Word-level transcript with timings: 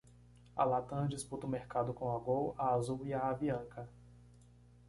A 0.55 0.65
Latam 0.65 1.07
disputa 1.07 1.45
o 1.45 1.49
mercado 1.49 1.93
com 1.93 2.09
a 2.11 2.17
Gol, 2.17 2.55
a 2.57 2.73
Azul 2.73 3.05
e 3.05 3.13
a 3.13 3.27
Avianca. 3.29 3.87